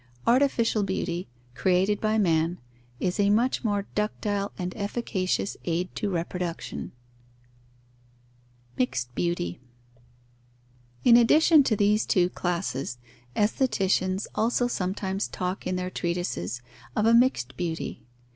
Artificial 0.25 0.81
beauty, 0.81 1.27
created 1.53 2.01
by 2.01 2.17
man, 2.17 2.57
is 2.99 3.19
a 3.19 3.29
much 3.29 3.63
more 3.63 3.85
ductile 3.93 4.51
and 4.57 4.75
efficacious 4.75 5.57
aid 5.63 5.93
to 5.95 6.09
reproduction. 6.09 6.91
Mixed 8.79 9.13
beauty. 9.13 9.59
In 11.03 11.17
addition 11.17 11.61
to 11.65 11.75
these 11.75 12.07
two 12.07 12.29
classes, 12.31 12.97
aestheticians 13.35 14.27
also 14.33 14.67
sometimes 14.67 15.27
talk 15.27 15.67
in 15.67 15.75
their 15.75 15.91
treatises 15.91 16.63
of 16.95 17.05
a 17.05 17.13
mixed 17.13 17.55
beauty. 17.55 18.01